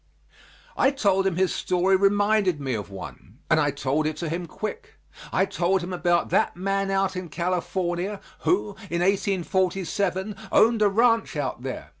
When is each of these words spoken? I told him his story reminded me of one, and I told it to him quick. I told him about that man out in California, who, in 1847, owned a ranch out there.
I 0.75 0.89
told 0.89 1.27
him 1.27 1.35
his 1.35 1.53
story 1.53 1.95
reminded 1.95 2.59
me 2.59 2.73
of 2.73 2.89
one, 2.89 3.37
and 3.51 3.59
I 3.59 3.69
told 3.69 4.07
it 4.07 4.17
to 4.17 4.29
him 4.29 4.47
quick. 4.47 4.95
I 5.31 5.45
told 5.45 5.83
him 5.83 5.93
about 5.93 6.31
that 6.31 6.57
man 6.57 6.89
out 6.89 7.15
in 7.15 7.29
California, 7.29 8.19
who, 8.39 8.69
in 8.89 9.01
1847, 9.01 10.35
owned 10.51 10.81
a 10.81 10.89
ranch 10.89 11.35
out 11.35 11.61
there. 11.61 11.89